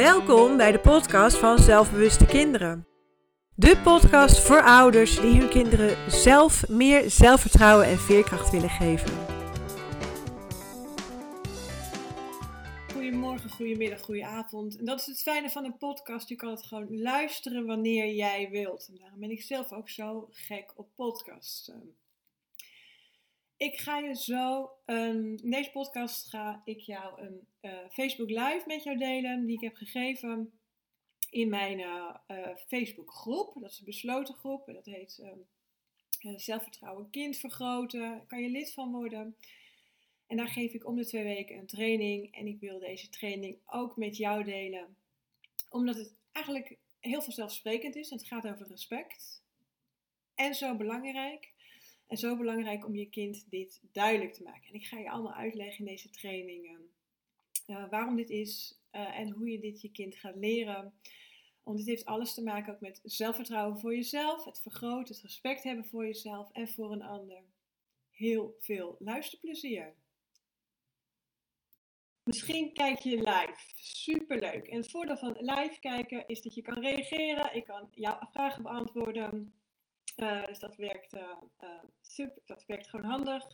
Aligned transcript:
Welkom 0.00 0.56
bij 0.56 0.72
de 0.72 0.80
podcast 0.80 1.36
van 1.36 1.58
Zelfbewuste 1.58 2.26
Kinderen. 2.26 2.86
De 3.54 3.80
podcast 3.84 4.38
voor 4.38 4.62
ouders 4.62 5.20
die 5.20 5.38
hun 5.38 5.48
kinderen 5.48 6.12
zelf 6.12 6.68
meer 6.68 7.10
zelfvertrouwen 7.10 7.86
en 7.86 7.98
veerkracht 7.98 8.50
willen 8.50 8.70
geven. 8.70 9.10
Goedemorgen, 12.92 13.50
goedemiddag, 13.50 14.00
goedenavond. 14.00 14.78
En 14.78 14.84
dat 14.84 15.00
is 15.00 15.06
het 15.06 15.22
fijne 15.22 15.50
van 15.50 15.64
een 15.64 15.76
podcast. 15.76 16.28
Je 16.28 16.36
kan 16.36 16.50
het 16.50 16.62
gewoon 16.62 17.00
luisteren 17.00 17.66
wanneer 17.66 18.14
jij 18.14 18.48
wilt. 18.50 18.88
En 18.88 18.96
daarom 18.98 19.20
ben 19.20 19.30
ik 19.30 19.42
zelf 19.42 19.72
ook 19.72 19.88
zo 19.88 20.28
gek 20.30 20.72
op 20.76 20.88
podcasts. 20.94 21.70
Ik 23.60 23.78
ga 23.78 23.98
je 23.98 24.16
zo, 24.16 24.70
in 24.86 25.36
deze 25.42 25.70
podcast 25.70 26.28
ga 26.28 26.62
ik 26.64 26.78
jou 26.78 27.20
een 27.22 27.46
uh, 27.62 27.78
Facebook 27.90 28.30
Live 28.30 28.62
met 28.66 28.82
jou 28.82 28.96
delen, 28.98 29.46
die 29.46 29.56
ik 29.56 29.60
heb 29.60 29.74
gegeven 29.74 30.52
in 31.30 31.48
mijn 31.48 31.78
uh, 31.78 32.14
uh, 32.28 32.56
Facebook 32.66 33.12
groep. 33.12 33.54
Dat 33.60 33.70
is 33.70 33.78
een 33.78 33.84
besloten 33.84 34.34
groep, 34.34 34.66
dat 34.66 34.84
heet 34.84 35.22
Zelfvertrouwen 36.36 37.10
Kind 37.10 37.36
Vergroten. 37.36 38.26
Kan 38.26 38.42
je 38.42 38.48
lid 38.48 38.72
van 38.72 38.92
worden. 38.92 39.36
En 40.26 40.36
daar 40.36 40.48
geef 40.48 40.72
ik 40.72 40.86
om 40.86 40.96
de 40.96 41.06
twee 41.06 41.24
weken 41.24 41.56
een 41.56 41.66
training. 41.66 42.34
En 42.34 42.46
ik 42.46 42.60
wil 42.60 42.78
deze 42.78 43.08
training 43.08 43.58
ook 43.66 43.96
met 43.96 44.16
jou 44.16 44.44
delen, 44.44 44.96
omdat 45.68 45.96
het 45.96 46.14
eigenlijk 46.32 46.76
heel 47.00 47.22
vanzelfsprekend 47.22 47.96
is. 47.96 48.10
Het 48.10 48.26
gaat 48.26 48.46
over 48.46 48.66
respect. 48.66 49.42
En 50.34 50.54
zo 50.54 50.76
belangrijk 50.76 51.52
en 52.10 52.16
zo 52.16 52.36
belangrijk 52.36 52.86
om 52.86 52.94
je 52.94 53.08
kind 53.08 53.50
dit 53.50 53.80
duidelijk 53.92 54.32
te 54.32 54.42
maken. 54.42 54.68
En 54.68 54.74
ik 54.74 54.86
ga 54.86 54.98
je 54.98 55.10
allemaal 55.10 55.34
uitleggen 55.34 55.78
in 55.78 55.84
deze 55.84 56.10
trainingen 56.10 56.90
uh, 57.66 57.90
waarom 57.90 58.16
dit 58.16 58.30
is 58.30 58.80
uh, 58.92 59.18
en 59.18 59.30
hoe 59.30 59.50
je 59.50 59.58
dit 59.58 59.80
je 59.80 59.90
kind 59.90 60.16
gaat 60.16 60.36
leren. 60.36 60.94
Want 61.62 61.78
dit 61.78 61.86
heeft 61.86 62.04
alles 62.04 62.34
te 62.34 62.42
maken 62.42 62.74
ook 62.74 62.80
met 62.80 63.00
zelfvertrouwen 63.04 63.78
voor 63.78 63.94
jezelf, 63.94 64.44
het 64.44 64.60
vergroten, 64.60 65.14
het 65.14 65.22
respect 65.22 65.62
hebben 65.62 65.84
voor 65.84 66.06
jezelf 66.06 66.52
en 66.52 66.68
voor 66.68 66.92
een 66.92 67.02
ander. 67.02 67.42
Heel 68.10 68.56
veel 68.58 68.96
luisterplezier. 68.98 69.94
Misschien 72.22 72.72
kijk 72.72 72.98
je 72.98 73.16
live. 73.16 73.72
Superleuk. 73.76 74.66
En 74.66 74.76
het 74.76 74.90
voordeel 74.90 75.16
van 75.16 75.36
live 75.38 75.76
kijken 75.80 76.26
is 76.26 76.42
dat 76.42 76.54
je 76.54 76.62
kan 76.62 76.80
reageren. 76.80 77.56
Ik 77.56 77.64
kan 77.64 77.88
jouw 77.94 78.18
vragen 78.32 78.62
beantwoorden. 78.62 79.59
Uh, 80.20 80.46
dus 80.46 80.58
dat 80.58 80.76
werkt 80.76 81.14
uh, 81.14 81.22
uh, 81.62 81.68
super, 82.00 82.42
dat 82.44 82.64
werkt 82.66 82.88
gewoon 82.88 83.10
handig. 83.10 83.44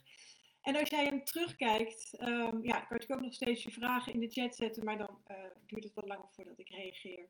En 0.60 0.76
als 0.76 0.88
jij 0.88 1.04
hem 1.04 1.24
terugkijkt, 1.24 2.16
um, 2.20 2.64
ja, 2.64 2.80
kan 2.80 3.00
ik 3.00 3.12
ook 3.12 3.20
nog 3.20 3.34
steeds 3.34 3.62
je 3.62 3.70
vragen 3.70 4.12
in 4.12 4.20
de 4.20 4.28
chat 4.28 4.56
zetten, 4.56 4.84
maar 4.84 4.98
dan 4.98 5.20
duurt 5.66 5.84
het 5.84 5.94
wat 5.94 6.08
langer 6.08 6.28
voordat 6.30 6.58
ik 6.58 6.68
reageer. 6.68 7.28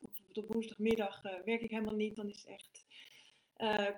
Bijvoorbeeld 0.00 0.38
op 0.38 0.52
woensdagmiddag 0.52 1.22
werk 1.22 1.60
ik 1.60 1.70
helemaal 1.70 1.94
niet, 1.94 2.16
dan 2.16 2.28
is 2.28 2.36
het 2.36 2.46
echt 2.46 2.84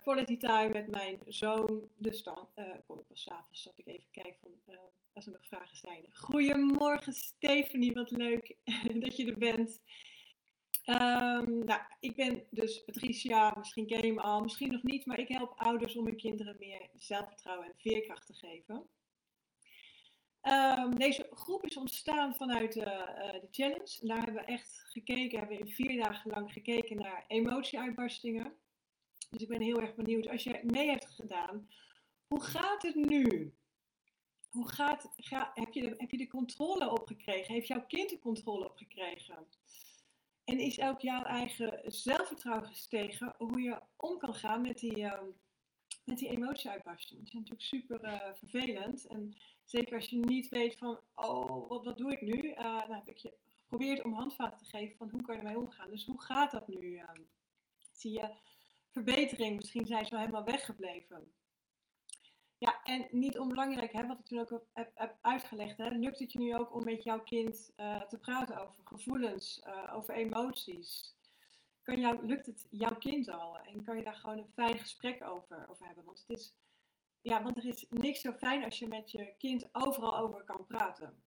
quality 0.02 0.36
time 0.36 0.68
met 0.68 0.90
mijn 0.90 1.18
zoon. 1.26 1.88
Dus 1.96 2.22
dan 2.22 2.48
kom 2.86 2.98
ik 2.98 3.06
pas 3.06 3.22
s'avonds, 3.22 3.64
dat 3.64 3.78
ik 3.78 3.86
even 3.86 4.10
kijken 4.10 4.38
van, 4.64 4.78
als 5.12 5.26
er 5.26 5.32
nog 5.32 5.46
vragen 5.46 5.76
zijn. 5.76 6.06
Goedemorgen 6.12 7.12
Stephanie, 7.12 7.92
wat 7.92 8.10
leuk 8.10 8.56
dat 9.04 9.16
je 9.16 9.26
er 9.26 9.38
bent. 9.38 9.82
Um, 10.86 11.64
nou, 11.64 11.80
ik 12.00 12.16
ben 12.16 12.46
dus 12.50 12.84
Patricia, 12.84 13.54
misschien 13.58 13.86
ken 13.86 14.06
je 14.06 14.12
me 14.12 14.20
al, 14.20 14.40
misschien 14.40 14.72
nog 14.72 14.82
niet, 14.82 15.06
maar 15.06 15.18
ik 15.18 15.28
help 15.28 15.54
ouders 15.56 15.96
om 15.96 16.06
hun 16.06 16.16
kinderen 16.16 16.56
meer 16.58 16.88
zelfvertrouwen 16.94 17.66
en 17.66 17.74
veerkracht 17.76 18.26
te 18.26 18.34
geven. 18.34 18.88
Um, 20.42 20.98
deze 20.98 21.28
groep 21.30 21.64
is 21.64 21.76
ontstaan 21.76 22.34
vanuit 22.34 22.76
uh, 22.76 22.84
uh, 22.84 23.32
de 23.32 23.48
challenge. 23.50 23.98
En 24.00 24.08
daar 24.08 24.16
hebben 24.16 24.34
we 24.34 24.52
echt 24.52 24.84
gekeken, 24.86 25.38
hebben 25.38 25.56
we 25.56 25.64
in 25.64 25.74
vier 25.74 26.02
dagen 26.02 26.30
lang 26.30 26.52
gekeken 26.52 26.96
naar 26.96 27.24
emotieuitbarstingen. 27.28 28.52
Dus 29.30 29.42
ik 29.42 29.48
ben 29.48 29.60
heel 29.60 29.80
erg 29.80 29.94
benieuwd, 29.94 30.28
als 30.28 30.42
je 30.42 30.60
mee 30.62 30.88
hebt 30.88 31.06
gedaan, 31.06 31.68
hoe 32.26 32.42
gaat 32.42 32.82
het 32.82 32.94
nu? 32.94 33.54
Hoe 34.50 34.68
gaat, 34.68 35.12
ga, 35.16 35.50
heb, 35.54 35.72
je 35.72 35.80
de, 35.80 35.94
heb 35.96 36.10
je 36.10 36.16
de 36.16 36.26
controle 36.26 36.90
opgekregen? 36.90 37.54
Heeft 37.54 37.68
jouw 37.68 37.86
kind 37.86 38.10
de 38.10 38.18
controle 38.18 38.64
opgekregen? 38.64 39.46
En 40.44 40.58
is 40.58 40.80
ook 40.80 41.00
jouw 41.00 41.22
eigen 41.22 41.80
zelfvertrouwen 41.84 42.68
gestegen 42.68 43.34
hoe 43.38 43.60
je 43.60 43.80
om 43.96 44.18
kan 44.18 44.34
gaan 44.34 44.60
met 44.60 44.78
die, 44.78 44.98
uh, 44.98 45.20
met 46.04 46.18
die 46.18 46.28
emotieuitbarstingen. 46.28 47.22
Die 47.22 47.32
zijn 47.32 47.42
natuurlijk 47.42 47.68
super 47.68 48.04
uh, 48.04 48.34
vervelend. 48.34 49.06
En 49.06 49.36
zeker 49.64 49.94
als 49.96 50.08
je 50.08 50.16
niet 50.16 50.48
weet 50.48 50.78
van, 50.78 51.00
oh, 51.14 51.68
wat, 51.68 51.84
wat 51.84 51.98
doe 51.98 52.12
ik 52.12 52.20
nu? 52.20 52.42
Uh, 52.42 52.56
nou 52.56 52.94
heb 52.94 53.08
ik 53.08 53.18
je 53.18 53.34
geprobeerd 53.56 54.04
om 54.04 54.12
handvaten 54.12 54.58
te 54.58 54.64
geven 54.76 54.96
van 54.96 55.10
hoe 55.10 55.22
kan 55.22 55.34
je 55.34 55.40
ermee 55.40 55.58
omgaan. 55.58 55.90
Dus 55.90 56.04
hoe 56.04 56.22
gaat 56.22 56.50
dat 56.50 56.68
nu? 56.68 56.96
Ehm? 56.96 57.20
zie 57.92 58.12
je 58.12 58.30
verbetering? 58.90 59.56
Misschien 59.56 59.86
zijn 59.86 60.04
ze 60.04 60.10
wel 60.10 60.20
helemaal 60.20 60.44
weggebleven. 60.44 61.32
Ja, 62.64 62.82
en 62.82 63.06
niet 63.10 63.38
onbelangrijk, 63.38 63.92
hè, 63.92 64.06
wat 64.06 64.18
ik 64.18 64.24
toen 64.24 64.38
ook 64.38 64.60
heb, 64.72 65.16
uitgelegd, 65.20 65.78
hè, 65.78 65.88
lukt 65.88 66.18
het 66.18 66.32
je 66.32 66.38
nu 66.38 66.56
ook 66.56 66.74
om 66.74 66.84
met 66.84 67.02
jouw 67.02 67.20
kind 67.20 67.72
uh, 67.76 68.02
te 68.02 68.18
praten 68.18 68.60
over 68.60 68.74
gevoelens, 68.84 69.62
uh, 69.66 69.94
over 69.94 70.14
emoties? 70.14 71.16
Kan 71.82 72.00
jou, 72.00 72.26
lukt 72.26 72.46
het 72.46 72.66
jouw 72.70 72.96
kind 72.96 73.28
al 73.28 73.58
en 73.58 73.84
kan 73.84 73.96
je 73.96 74.02
daar 74.02 74.14
gewoon 74.14 74.38
een 74.38 74.52
fijn 74.54 74.78
gesprek 74.78 75.22
over, 75.24 75.66
over 75.70 75.86
hebben? 75.86 76.04
Want, 76.04 76.24
het 76.26 76.38
is, 76.38 76.54
ja, 77.20 77.42
want 77.42 77.56
er 77.56 77.66
is 77.66 77.86
niks 77.90 78.20
zo 78.20 78.32
fijn 78.32 78.64
als 78.64 78.78
je 78.78 78.88
met 78.88 79.10
je 79.10 79.34
kind 79.38 79.68
overal 79.72 80.16
over 80.16 80.44
kan 80.44 80.66
praten. 80.66 81.22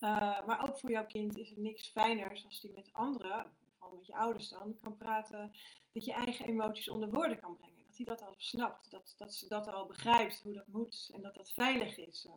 Uh, 0.00 0.46
maar 0.46 0.68
ook 0.68 0.78
voor 0.78 0.90
jouw 0.90 1.06
kind 1.06 1.38
is 1.38 1.50
er 1.50 1.60
niks 1.60 1.88
fijner 1.88 2.30
als 2.30 2.60
die 2.60 2.72
met 2.74 2.92
anderen, 2.92 3.56
vooral 3.78 3.96
met 3.96 4.06
je 4.06 4.14
ouders 4.14 4.48
dan, 4.48 4.78
kan 4.80 4.96
praten, 4.96 5.52
dat 5.92 6.04
je 6.04 6.12
eigen 6.12 6.46
emoties 6.46 6.88
onder 6.88 7.10
woorden 7.10 7.40
kan 7.40 7.56
brengen 7.56 7.73
hij 7.96 8.06
dat 8.06 8.22
al 8.22 8.34
snapt, 8.36 8.90
dat, 8.90 9.14
dat 9.16 9.34
ze 9.34 9.48
dat 9.48 9.66
al 9.68 9.86
begrijpt, 9.86 10.42
hoe 10.42 10.52
dat 10.52 10.66
moet 10.66 11.10
en 11.14 11.22
dat 11.22 11.34
dat 11.34 11.52
veilig 11.52 11.96
is. 11.96 12.28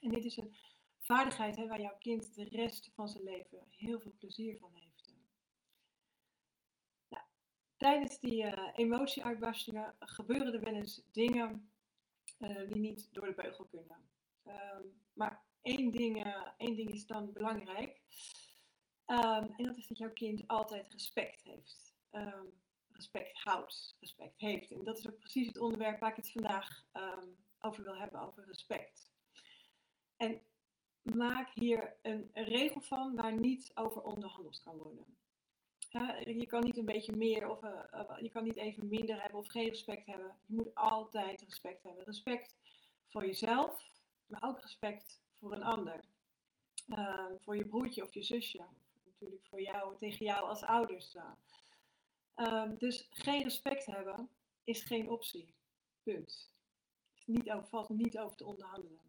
En 0.00 0.10
dit 0.10 0.24
is 0.24 0.36
een 0.36 0.56
vaardigheid 0.98 1.56
hè, 1.56 1.66
waar 1.66 1.80
jouw 1.80 1.98
kind 1.98 2.34
de 2.34 2.44
rest 2.44 2.90
van 2.94 3.08
zijn 3.08 3.24
leven 3.24 3.64
heel 3.68 4.00
veel 4.00 4.14
plezier 4.18 4.58
van 4.58 4.72
heeft. 4.74 5.14
Nou, 7.08 7.24
tijdens 7.76 8.20
die 8.20 8.44
uh, 8.44 8.68
emotieuitbarstingen 8.74 9.94
gebeuren 9.98 10.52
er 10.52 10.60
wel 10.60 10.74
eens 10.74 11.02
dingen 11.12 11.70
uh, 12.38 12.68
die 12.68 12.80
niet 12.80 13.08
door 13.12 13.26
de 13.26 13.34
beugel 13.34 13.64
kunnen. 13.64 14.10
Um, 14.44 15.02
maar 15.12 15.44
één 15.62 15.90
ding, 15.90 16.34
één 16.56 16.76
ding 16.76 16.90
is 16.90 17.06
dan 17.06 17.32
belangrijk. 17.32 18.00
Um, 19.06 19.54
en 19.56 19.64
dat 19.64 19.76
is 19.76 19.86
dat 19.86 19.98
jouw 19.98 20.12
kind 20.12 20.46
altijd 20.46 20.92
respect 20.92 21.42
heeft. 21.42 21.94
Um, 22.12 22.52
respect 22.98 23.42
houdt, 23.42 23.96
respect 24.00 24.40
heeft. 24.40 24.70
En 24.70 24.84
dat 24.84 24.98
is 24.98 25.08
ook 25.08 25.18
precies 25.18 25.46
het 25.46 25.58
onderwerp 25.58 26.00
waar 26.00 26.10
ik 26.10 26.16
het 26.16 26.32
vandaag 26.32 26.84
um, 26.92 27.36
over 27.60 27.82
wil 27.82 27.96
hebben, 27.96 28.20
over 28.20 28.44
respect. 28.46 29.10
En 30.16 30.40
maak 31.02 31.50
hier 31.54 31.96
een, 32.02 32.30
regel 32.32 32.80
van 32.80 33.14
waar 33.14 33.38
niet 33.38 33.70
over 33.74 34.02
onderhandeld 34.02 34.60
kan 34.62 34.76
worden. 34.76 35.16
je 36.38 36.46
kan 36.46 36.64
niet 36.64 36.76
een 36.76 36.84
beetje 36.84 37.16
meer 37.16 37.48
of 37.50 37.62
uh, 37.62 38.18
je 38.20 38.30
kan 38.30 38.44
niet 38.44 38.56
even 38.56 38.88
minder 38.88 39.20
hebben 39.20 39.38
of 39.38 39.48
geen 39.48 39.68
respect 39.68 40.06
hebben. 40.06 40.36
Je 40.46 40.54
moet 40.54 40.74
altijd 40.74 41.40
respect 41.40 41.82
hebben. 41.82 42.04
Respect 42.04 42.56
voor 43.08 43.26
jezelf, 43.26 43.90
maar 44.26 44.42
ook 44.42 44.60
respect 44.60 45.20
voor 45.32 45.52
een 45.52 45.62
ander. 45.62 46.04
Uh, 46.86 47.26
voor 47.38 47.56
je 47.56 47.66
broertje 47.66 48.02
of 48.02 48.14
je 48.14 48.22
zusje. 48.22 48.64
Natuurlijk 49.04 49.46
voor 49.46 49.60
jou, 49.60 49.96
tegen 49.96 50.24
jou 50.24 50.48
als 50.48 50.62
ouders. 50.62 51.16
Um, 52.40 52.78
dus 52.78 53.06
geen 53.10 53.42
respect 53.42 53.86
hebben 53.86 54.30
is 54.64 54.82
geen 54.82 55.10
optie. 55.10 55.54
Punt. 56.02 56.52
Niet 57.24 57.50
over, 57.50 57.68
valt 57.68 57.88
niet 57.88 58.18
over 58.18 58.36
te 58.36 58.44
onderhandelen. 58.44 59.00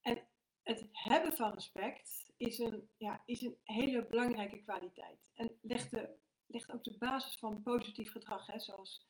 En 0.00 0.28
het 0.62 0.88
hebben 0.92 1.32
van 1.32 1.52
respect 1.52 2.32
is 2.36 2.58
een, 2.58 2.88
ja, 2.96 3.22
is 3.24 3.42
een 3.42 3.58
hele 3.64 4.06
belangrijke 4.06 4.62
kwaliteit. 4.62 5.30
En 5.34 5.58
legt, 5.60 5.90
de, 5.90 6.16
legt 6.46 6.72
ook 6.72 6.84
de 6.84 6.98
basis 6.98 7.38
van 7.38 7.62
positief 7.62 8.10
gedrag, 8.10 8.46
hè, 8.46 8.58
zoals 8.58 9.06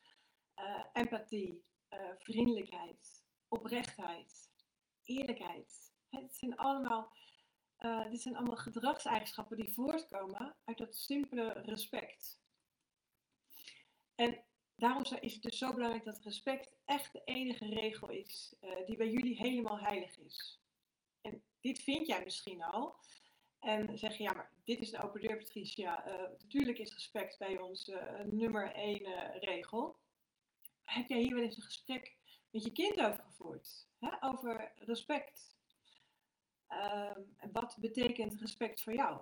uh, 0.55 0.85
empathie, 0.93 1.63
uh, 1.89 1.99
vriendelijkheid, 2.17 3.23
oprechtheid, 3.47 4.51
eerlijkheid. 5.03 5.93
Het 6.09 6.35
zijn 6.35 6.55
allemaal, 6.55 7.11
uh, 7.79 8.09
dit 8.09 8.21
zijn 8.21 8.35
allemaal 8.35 8.57
gedragseigenschappen 8.57 9.57
die 9.57 9.73
voortkomen 9.73 10.55
uit 10.63 10.77
dat 10.77 10.95
simpele 10.95 11.51
respect. 11.51 12.41
En 14.23 14.43
daarom 14.75 15.03
is 15.19 15.33
het 15.33 15.41
dus 15.41 15.57
zo 15.57 15.73
belangrijk 15.73 16.05
dat 16.05 16.19
respect 16.23 16.71
echt 16.85 17.13
de 17.13 17.21
enige 17.25 17.65
regel 17.65 18.09
is 18.09 18.55
uh, 18.61 18.85
die 18.85 18.97
bij 18.97 19.09
jullie 19.09 19.37
helemaal 19.37 19.79
heilig 19.79 20.17
is. 20.17 20.61
En 21.21 21.43
dit 21.61 21.79
vind 21.79 22.07
jij 22.07 22.23
misschien 22.23 22.63
al. 22.63 22.95
En 23.59 23.97
zeg 23.97 24.17
je, 24.17 24.23
ja, 24.23 24.33
maar 24.33 24.51
dit 24.63 24.81
is 24.81 24.91
de 24.91 25.01
open 25.01 25.21
deur, 25.21 25.37
Patricia. 25.37 26.07
Uh, 26.07 26.13
natuurlijk 26.39 26.77
is 26.77 26.93
respect 26.93 27.37
bij 27.37 27.59
ons 27.59 27.87
uh, 27.87 28.19
nummer 28.19 28.71
één 28.71 29.39
regel. 29.39 29.97
Heb 30.83 31.07
jij 31.07 31.19
hier 31.19 31.35
wel 31.35 31.43
eens 31.43 31.57
een 31.57 31.63
gesprek 31.63 32.15
met 32.49 32.63
je 32.63 32.71
kind 32.71 32.99
over 32.99 33.23
gevoerd? 33.23 33.87
Hè? 33.99 34.09
Over 34.19 34.71
respect. 34.75 35.55
Ehm, 36.67 37.21
wat 37.51 37.77
betekent 37.79 38.39
respect 38.39 38.81
voor 38.81 38.93
jou? 38.93 39.21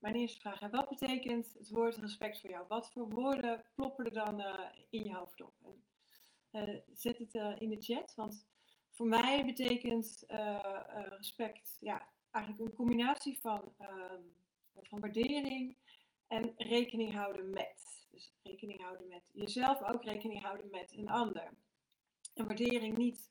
Mijn 0.00 0.14
eerste 0.14 0.40
vraag. 0.40 0.70
Wat 0.70 0.88
betekent 0.88 1.54
het 1.58 1.70
woord 1.70 1.96
respect 1.96 2.40
voor 2.40 2.50
jou? 2.50 2.64
Wat 2.68 2.90
voor 2.92 3.08
woorden 3.08 3.64
ploppen 3.74 4.04
er 4.04 4.12
dan 4.12 4.40
in 4.90 5.04
je 5.04 5.14
hoofd 5.14 5.40
op? 5.40 5.52
En, 6.50 6.82
zet 6.92 7.18
het 7.18 7.34
in 7.60 7.68
de 7.68 7.80
chat, 7.80 8.14
want 8.14 8.46
voor 8.90 9.06
mij 9.06 9.44
betekent 9.44 10.24
respect 11.08 11.76
ja, 11.80 12.08
eigenlijk 12.30 12.64
een 12.64 12.76
combinatie 12.76 13.38
van, 13.40 13.74
ehm, 13.78 14.22
van 14.82 15.00
waardering 15.00 15.76
en 16.26 16.54
rekening 16.56 17.12
houden 17.12 17.50
met. 17.50 18.06
Dus 18.10 18.32
rekening 18.42 18.80
houden 18.80 19.08
met 19.08 19.22
jezelf, 19.32 19.82
ook 19.82 20.04
rekening 20.04 20.42
houden 20.42 20.70
met 20.70 20.92
een 20.96 21.08
ander. 21.08 21.50
En 22.34 22.46
waardering 22.46 22.96
niet 22.96 23.30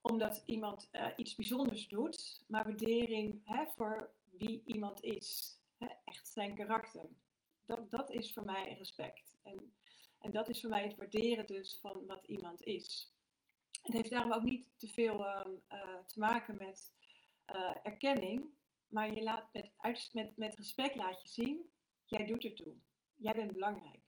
omdat 0.00 0.42
iemand 0.46 0.90
iets 1.16 1.34
bijzonders 1.34 1.88
doet, 1.88 2.44
maar 2.46 2.64
waardering 2.64 3.40
hè, 3.44 3.64
voor 3.66 4.10
wie 4.30 4.62
iemand 4.64 5.02
is. 5.02 5.55
Echt 6.04 6.28
zijn 6.28 6.54
karakter. 6.54 7.08
Dat, 7.64 7.90
dat 7.90 8.10
is 8.10 8.32
voor 8.32 8.44
mij 8.44 8.74
respect. 8.78 9.36
En, 9.42 9.74
en 10.18 10.30
dat 10.30 10.48
is 10.48 10.60
voor 10.60 10.70
mij 10.70 10.82
het 10.82 10.96
waarderen 10.96 11.46
dus 11.46 11.78
van 11.80 12.06
wat 12.06 12.24
iemand 12.24 12.62
is. 12.62 13.14
Het 13.82 13.92
heeft 13.92 14.10
daarom 14.10 14.32
ook 14.32 14.42
niet 14.42 14.68
te 14.76 14.88
veel 14.88 15.20
uh, 15.20 15.40
uh, 15.72 15.98
te 16.06 16.18
maken 16.18 16.56
met 16.56 16.92
uh, 17.54 17.76
erkenning, 17.82 18.44
maar 18.88 19.14
je 19.14 19.22
laat 19.22 19.52
met, 19.52 19.70
met, 20.12 20.36
met 20.36 20.54
respect 20.54 20.94
laat 20.94 21.22
je 21.22 21.28
zien, 21.28 21.70
jij 22.04 22.26
doet 22.26 22.44
ertoe. 22.44 22.74
Jij 23.14 23.32
bent 23.32 23.52
belangrijk. 23.52 24.00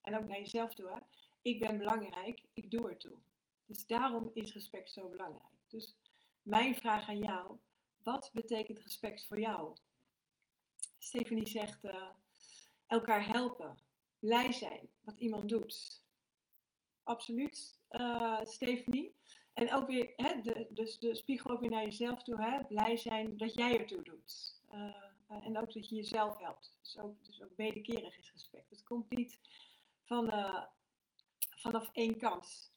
En 0.00 0.16
ook 0.16 0.26
naar 0.26 0.38
jezelf 0.38 0.74
toe. 0.74 0.88
Hè? 0.88 0.98
Ik 1.42 1.58
ben 1.58 1.78
belangrijk, 1.78 2.42
ik 2.52 2.70
doe 2.70 2.88
ertoe. 2.88 3.18
Dus 3.66 3.86
daarom 3.86 4.30
is 4.34 4.52
respect 4.52 4.90
zo 4.90 5.08
belangrijk. 5.08 5.52
Dus 5.68 5.96
mijn 6.42 6.74
vraag 6.74 7.08
aan 7.08 7.18
jou, 7.18 7.58
wat 8.02 8.30
betekent 8.32 8.78
respect 8.78 9.26
voor 9.26 9.40
jou? 9.40 9.76
Stephanie 10.98 11.48
zegt, 11.48 11.84
uh, 11.84 12.08
elkaar 12.86 13.26
helpen, 13.26 13.78
blij 14.18 14.52
zijn 14.52 14.88
wat 15.00 15.18
iemand 15.18 15.48
doet. 15.48 16.02
Absoluut, 17.02 17.78
uh, 17.90 18.40
Stephanie. 18.42 19.16
En 19.52 19.72
ook 19.72 19.86
weer, 19.86 20.12
hè, 20.16 20.40
de, 20.40 20.66
dus 20.70 20.98
de 20.98 21.14
spiegel 21.14 21.50
ook 21.50 21.60
weer 21.60 21.70
naar 21.70 21.84
jezelf 21.84 22.22
toe, 22.22 22.42
hè? 22.42 22.64
blij 22.64 22.96
zijn 22.96 23.36
dat 23.36 23.54
jij 23.54 23.78
ertoe 23.78 24.02
doet. 24.02 24.60
Uh, 24.72 24.94
en 25.28 25.58
ook 25.58 25.72
dat 25.72 25.88
je 25.88 25.94
jezelf 25.94 26.38
helpt. 26.38 26.76
Dus 26.82 26.98
ook, 26.98 27.24
dus 27.24 27.42
ook 27.42 27.56
wederkerig 27.56 28.18
is 28.18 28.32
respect. 28.32 28.70
Het 28.70 28.82
komt 28.82 29.10
niet 29.10 29.38
van, 30.04 30.32
vanaf 31.56 31.90
één 31.92 32.18
kant. 32.18 32.72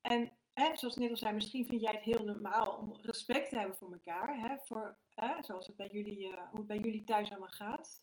En 0.00 0.32
hè, 0.60 0.76
zoals 0.76 0.94
ik 0.94 1.00
net 1.00 1.10
al 1.10 1.16
zei, 1.16 1.34
misschien 1.34 1.66
vind 1.66 1.80
jij 1.80 1.92
het 1.92 2.02
heel 2.02 2.24
normaal 2.24 2.76
om 2.76 2.96
respect 3.02 3.48
te 3.48 3.56
hebben 3.56 3.76
voor 3.76 3.92
elkaar. 3.92 4.40
Hè, 4.40 4.56
voor, 4.58 4.98
hè, 5.14 5.42
zoals 5.42 5.66
het 5.66 5.76
bij 5.76 5.88
jullie, 5.88 6.28
uh, 6.28 6.48
hoe 6.50 6.58
het 6.58 6.66
bij 6.66 6.78
jullie 6.78 7.04
thuis 7.04 7.30
allemaal 7.30 7.48
gaat. 7.48 8.02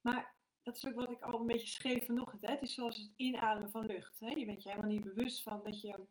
Maar 0.00 0.34
dat 0.62 0.76
is 0.76 0.86
ook 0.86 0.94
wat 0.94 1.10
ik 1.10 1.22
al 1.22 1.40
een 1.40 1.46
beetje 1.46 1.66
schreef 1.66 2.06
vanochtend. 2.06 2.42
Hè. 2.42 2.50
Het 2.52 2.62
is 2.62 2.74
zoals 2.74 2.96
het 2.96 3.12
inademen 3.16 3.70
van 3.70 3.86
lucht. 3.86 4.20
Hè. 4.20 4.28
Je 4.28 4.46
bent 4.46 4.62
je 4.62 4.68
helemaal 4.68 4.90
niet 4.90 5.04
bewust 5.04 5.42
van 5.42 5.60
dat 5.64 5.80
je 5.80 6.06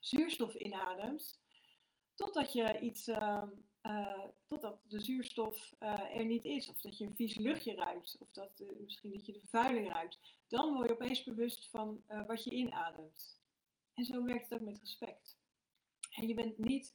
zuurstof 0.00 0.54
inademt. 0.54 1.40
Totdat 2.14 2.52
je 2.52 2.78
iets, 2.80 3.08
uh, 3.08 3.42
uh, 3.82 4.24
totdat 4.46 4.80
de 4.82 5.00
zuurstof 5.00 5.72
er 5.78 6.24
niet 6.24 6.44
is. 6.44 6.68
Of 6.68 6.80
dat 6.80 6.98
je 6.98 7.06
een 7.06 7.16
vies 7.16 7.36
luchtje 7.36 7.74
ruikt. 7.74 8.16
Of 8.18 8.32
dat, 8.32 8.62
misschien 8.80 9.12
dat 9.12 9.26
je 9.26 9.32
de 9.32 9.40
vervuiling 9.40 9.92
ruikt. 9.92 10.18
Dan 10.48 10.74
word 10.74 10.88
je 10.88 10.94
opeens 10.94 11.24
bewust 11.24 11.70
van 11.70 12.02
wat 12.26 12.44
je 12.44 12.50
inademt. 12.50 13.38
En 13.98 14.04
zo 14.04 14.24
werkt 14.24 14.48
het 14.48 14.60
ook 14.60 14.66
met 14.66 14.78
respect. 14.78 15.38
En 16.10 16.26
je 16.26 16.34
bent 16.34 16.58
niet 16.58 16.94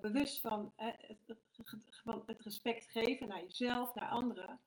bewust 0.00 0.40
van 0.40 0.72
het, 0.76 1.36
van 2.02 2.22
het 2.26 2.40
respect 2.40 2.90
geven 2.90 3.28
naar 3.28 3.42
jezelf, 3.42 3.94
naar 3.94 4.08
anderen. 4.08 4.60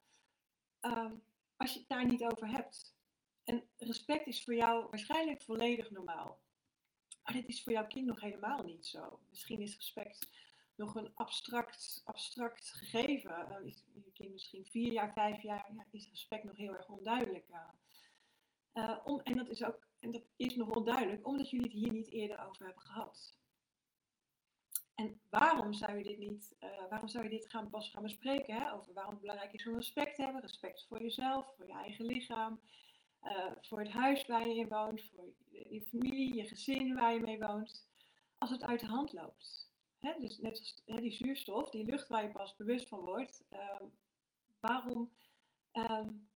Ehm, 0.80 1.14
als 1.56 1.74
je 1.74 1.80
het 1.80 1.88
daar 1.88 2.06
niet 2.06 2.24
over 2.24 2.48
hebt. 2.48 2.96
En 3.44 3.70
respect 3.78 4.28
is 4.28 4.44
voor 4.44 4.56
jou 4.56 4.88
waarschijnlijk 4.90 5.42
volledig 5.42 5.92
normaal. 5.92 6.40
Maar 7.24 7.34
dit 7.34 7.48
is 7.48 7.64
voor 7.64 7.74
jouw 7.74 7.88
kind 7.88 8.06
nog 8.06 8.22
helemaal 8.22 8.64
niet 8.64 8.86
zo. 8.86 9.20
Misschien 9.30 9.62
is 9.62 9.76
respect 9.76 10.30
nog 10.76 10.96
een 10.96 11.12
abstract, 11.16 12.02
abstract 12.06 12.70
gegeven. 12.70 13.50
Dan 13.50 13.64
is 13.66 13.84
je 13.94 14.12
kind 14.14 14.32
misschien 14.32 14.66
vier 14.66 14.92
jaar, 14.92 15.14
vijf 15.14 15.42
jaar, 15.42 15.74
ja, 15.76 15.86
is 15.92 16.10
respect 16.10 16.44
nog 16.44 16.58
heel 16.58 16.76
erg 16.76 16.88
onduidelijk. 16.88 17.46
Uh, 18.74 18.98
om, 19.04 19.20
en, 19.20 19.36
dat 19.36 19.50
is 19.50 19.64
ook, 19.64 19.87
en 20.08 20.14
dat 20.14 20.28
is 20.36 20.56
nog 20.56 20.70
onduidelijk 20.70 21.28
omdat 21.28 21.50
jullie 21.50 21.66
het 21.66 21.76
hier 21.76 21.92
niet 21.92 22.12
eerder 22.12 22.48
over 22.48 22.66
hebben 22.66 22.84
gehad. 22.84 23.36
En 24.96 25.20
waarom 25.30 25.74
zou 25.74 25.98
je 25.98 26.04
dit 26.04 26.18
niet, 26.18 26.56
uh, 26.60 26.70
waarom 26.90 27.08
zou 27.08 27.24
je 27.24 27.30
dit 27.30 27.50
gaan, 27.50 27.70
pas 27.70 27.90
gaan 27.90 28.04
bespreken? 28.04 28.56
Hè? 28.56 28.74
Over 28.74 28.94
waarom 28.94 29.12
het 29.12 29.22
belangrijk 29.22 29.54
is 29.54 29.68
om 29.68 29.76
respect 29.76 30.16
te 30.16 30.22
hebben. 30.22 30.42
Respect 30.42 30.86
voor 30.88 31.02
jezelf, 31.02 31.56
voor 31.56 31.68
je 31.68 31.74
eigen 31.74 32.06
lichaam. 32.06 32.60
Uh, 33.24 33.52
voor 33.62 33.80
het 33.80 33.92
huis 33.92 34.26
waar 34.26 34.48
je 34.48 34.56
in 34.56 34.68
woont, 34.68 35.04
voor 35.04 35.34
je 35.50 35.82
familie, 35.82 36.36
je 36.36 36.48
gezin 36.48 36.96
waar 36.96 37.14
je 37.14 37.20
mee 37.20 37.40
woont, 37.40 37.88
als 38.38 38.50
het 38.50 38.64
uit 38.64 38.80
de 38.80 38.86
hand 38.86 39.14
loopt. 39.14 39.72
dus 40.00 40.38
net 40.38 40.84
als 40.86 41.00
die 41.00 41.12
zuurstof, 41.12 41.70
die 41.70 41.86
lucht 41.86 42.08
waar 42.08 42.24
je 42.24 42.32
pas 42.32 42.56
bewust 42.56 42.88
van 42.88 43.00
wordt, 43.00 43.44
uh, 43.52 43.82
waarom 44.60 45.12
um, 45.74 46.30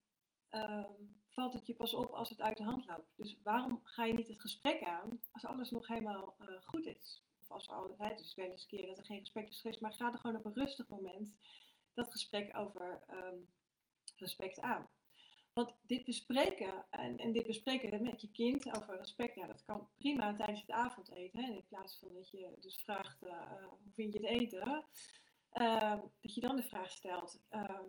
um, 0.49 1.20
valt 1.33 1.53
het 1.53 1.65
je 1.65 1.75
pas 1.75 1.93
op 1.93 2.11
als 2.11 2.29
het 2.29 2.41
uit 2.41 2.57
de 2.57 2.63
hand 2.63 2.85
loopt? 2.85 3.13
Dus 3.15 3.37
waarom 3.43 3.79
ga 3.83 4.05
je 4.05 4.13
niet 4.13 4.27
het 4.27 4.41
gesprek 4.41 4.83
aan 4.83 5.21
als 5.31 5.45
alles 5.45 5.71
nog 5.71 5.87
helemaal 5.87 6.35
uh, 6.39 6.47
goed 6.61 6.85
is? 6.85 7.23
Of 7.41 7.51
als 7.51 7.69
al, 7.69 7.95
het 7.97 8.19
is 8.19 8.35
wel 8.35 8.45
eens 8.45 8.61
een 8.61 8.77
keer 8.77 8.87
dat 8.87 8.97
er 8.97 9.05
geen 9.05 9.19
gesprek 9.19 9.47
is 9.47 9.61
geweest, 9.61 9.81
maar 9.81 9.93
ga 9.93 10.11
er 10.11 10.19
gewoon 10.19 10.35
op 10.35 10.45
een 10.45 10.53
rustig 10.53 10.87
moment 10.87 11.33
dat 11.93 12.11
gesprek 12.11 12.57
over 12.57 13.03
um, 13.09 13.49
respect 14.15 14.59
aan. 14.59 14.89
Want 15.53 15.73
dit 15.81 16.05
bespreken 16.05 16.85
en, 16.89 17.17
en, 17.17 17.31
dit 17.31 17.47
bespreken 17.47 18.03
met 18.03 18.21
je 18.21 18.31
kind 18.31 18.75
over 18.75 18.97
respect, 18.97 19.35
ja, 19.35 19.47
dat 19.47 19.63
kan 19.63 19.89
prima 19.97 20.35
tijdens 20.35 20.61
het 20.61 20.71
avondeten. 20.71 21.43
Hè, 21.43 21.51
in 21.51 21.65
plaats 21.67 21.99
van 21.99 22.13
dat 22.13 22.29
je 22.29 22.57
dus 22.59 22.81
vraagt, 22.83 23.23
uh, 23.23 23.63
hoe 23.69 23.91
vind 23.93 24.13
je 24.13 24.19
het 24.19 24.27
eten? 24.27 24.85
Uh, 25.53 25.99
dat 26.21 26.35
je 26.35 26.41
dan 26.41 26.55
de 26.55 26.63
vraag 26.63 26.91
stelt, 26.91 27.41
uh, 27.51 27.79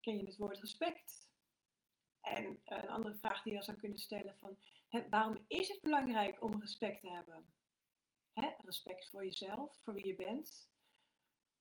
ken 0.00 0.16
je 0.16 0.24
het 0.24 0.36
woord 0.36 0.58
respect? 0.58 1.23
En 2.24 2.60
een 2.64 2.88
andere 2.88 3.14
vraag 3.14 3.42
die 3.42 3.52
je 3.52 3.62
zou 3.62 3.76
kunnen 3.76 3.98
stellen 3.98 4.36
van, 4.38 4.56
hè, 4.88 5.08
waarom 5.08 5.44
is 5.46 5.68
het 5.68 5.80
belangrijk 5.80 6.42
om 6.42 6.60
respect 6.60 7.00
te 7.00 7.10
hebben? 7.10 7.46
Hè, 8.32 8.50
respect 8.58 9.08
voor 9.10 9.24
jezelf, 9.24 9.78
voor 9.82 9.94
wie 9.94 10.06
je 10.06 10.14
bent. 10.14 10.68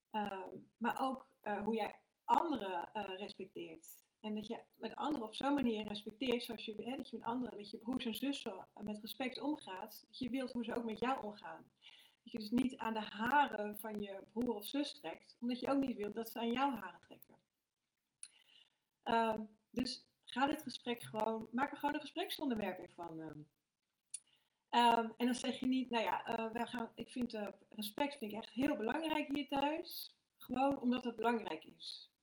Ehm, 0.10 0.58
maar 0.78 1.02
ook 1.02 1.28
eh, 1.42 1.64
hoe 1.64 1.76
jij 1.76 1.96
anderen 2.24 2.90
respecteert. 2.94 4.02
En 4.20 4.36
dat 4.36 4.48
je 4.48 4.60
met 4.76 4.96
anderen 4.96 5.28
op 5.28 5.36
zo'n 5.36 5.54
manier 5.54 5.88
respecteert, 5.88 6.44
zoals 6.44 6.66
je, 6.66 6.84
hè, 6.84 6.96
dat 6.98 7.10
je 7.10 7.18
met 7.18 7.26
anderen, 7.26 7.58
met 7.58 7.70
je 7.70 7.78
broers 7.78 8.06
en 8.06 8.16
zussen 8.16 8.68
met 8.82 9.00
respect 9.02 9.42
omgaat, 9.42 10.04
dat 10.08 10.18
je 10.18 10.30
wilt 10.30 10.52
hoe 10.52 10.64
ze 10.64 10.76
ook 10.76 10.84
met 10.84 11.00
jou 11.00 11.24
omgaan. 11.24 11.72
Dat 12.24 12.32
je 12.32 12.38
dus 12.38 12.50
niet 12.50 12.78
aan 12.78 12.94
de 12.94 13.00
haren 13.00 13.80
van 13.80 14.02
je 14.02 14.24
broer 14.32 14.56
of 14.56 14.66
zus 14.66 14.94
trekt, 14.94 15.38
omdat 15.40 15.60
je 15.60 15.70
ook 15.70 15.86
niet 15.86 15.98
wilt 15.98 16.16
dat 16.16 16.30
ze 16.30 16.40
aan 16.40 16.52
jouw 16.52 16.72
haren 16.72 17.00
trekken. 17.00 17.36
Um, 19.04 19.50
dus 19.70 20.06
ga 20.34 20.48
dit 20.48 20.64
gesprek 20.64 21.04
gewoon, 21.04 21.48
maak 21.52 21.72
er 21.72 21.78
gewoon 21.78 21.96
een 21.96 22.02
gespreksonderwerp 22.02 22.90
van. 22.94 23.20
Um, 23.20 23.48
en 25.18 25.26
dan 25.26 25.36
zeg 25.36 25.60
je 25.60 25.66
niet, 25.66 25.90
nou 25.90 26.04
ja, 26.04 26.40
uh, 26.40 26.52
wij 26.52 26.68
gaan, 26.68 26.92
ik 26.96 27.10
vind 27.10 27.34
uh, 27.34 27.48
respect 27.70 28.18
vind 28.18 28.32
ik 28.32 28.38
echt 28.38 28.50
heel 28.50 28.76
belangrijk 28.76 29.28
hier 29.28 29.48
thuis. 29.48 30.16
Gewoon 30.38 30.80
omdat 30.80 31.04
het 31.04 31.16
belangrijk 31.16 31.64
is 31.64 32.14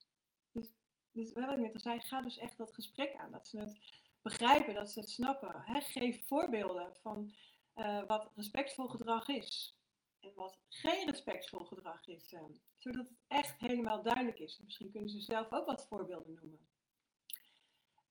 dus 1.13 1.33
wat 1.33 1.53
ik 1.53 1.59
net 1.59 1.75
al 1.75 1.81
zei, 1.81 2.01
ga 2.01 2.21
dus 2.21 2.39
echt 2.39 2.57
dat 2.57 2.75
gesprek 2.75 3.15
aan. 3.15 3.31
Dat 3.31 3.49
ze 3.49 3.59
het 3.59 3.79
begrijpen, 4.23 4.75
dat 4.75 4.91
ze 4.91 5.01
het 5.01 5.11
snappen. 5.11 5.65
geef 5.67 6.27
voorbeelden 6.27 6.97
van 7.03 7.35
uh, 7.77 8.07
wat 8.07 8.31
respectvol 8.35 8.89
gedrag 8.89 9.29
is. 9.29 9.79
En 10.21 10.33
wat 10.35 10.59
geen 10.69 11.07
respectvol 11.07 11.65
gedrag 11.65 12.07
is. 12.07 12.33
Uh, 12.33 12.41
zodat 12.77 13.09
het 13.09 13.19
echt 13.29 13.61
helemaal 13.61 14.03
duidelijk 14.03 14.39
is. 14.39 14.61
Misschien 14.65 14.91
kunnen 14.91 15.11
ze 15.11 15.21
zelf 15.21 15.53
ook 15.53 15.67
wat 15.67 15.87
voorbeelden 15.87 16.35
noemen. 16.35 16.69